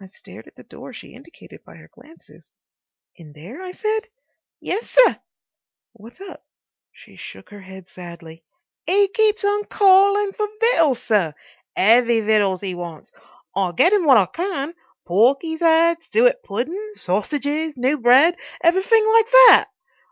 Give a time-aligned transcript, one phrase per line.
[0.00, 2.50] I stared at the door she indicated by her glances.
[3.14, 4.08] "In there?" I said.
[4.58, 5.20] "Yes, sir."
[5.92, 6.44] "What's up?"
[6.90, 8.42] She shook her head sadly,
[8.88, 11.34] "'E keeps on calling for vittles, sir.
[11.78, 13.12] 'EAVY vittles 'e wants.
[13.54, 14.74] I get 'im what I can.
[15.06, 18.36] Pork 'e's 'ad, sooit puddin', sossiges, noo bread.
[18.60, 19.66] Everythink like that.